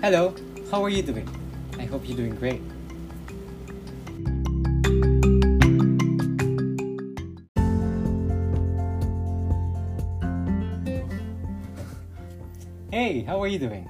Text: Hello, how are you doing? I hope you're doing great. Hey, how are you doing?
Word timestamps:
Hello, 0.00 0.32
how 0.70 0.84
are 0.84 0.88
you 0.88 1.02
doing? 1.02 1.28
I 1.76 1.84
hope 1.84 2.06
you're 2.06 2.16
doing 2.16 2.36
great. 2.36 2.62
Hey, 12.92 13.22
how 13.22 13.42
are 13.42 13.48
you 13.48 13.58
doing? 13.58 13.88